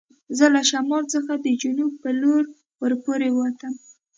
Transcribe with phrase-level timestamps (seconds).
[0.37, 2.43] زه له شمال څخه د جنوب په لور
[2.81, 3.73] ور پورې و وتم.